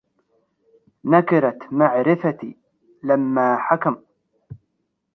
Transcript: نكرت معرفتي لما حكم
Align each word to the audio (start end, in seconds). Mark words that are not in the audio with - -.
نكرت 1.05 1.73
معرفتي 1.73 2.57
لما 3.03 3.57
حكم 3.57 3.95